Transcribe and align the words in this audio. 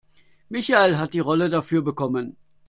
Michael 0.49 0.97
hat 0.97 1.13
die 1.13 1.19
Rolle 1.19 1.51
dafür 1.51 1.83
bekommen. 1.83 2.35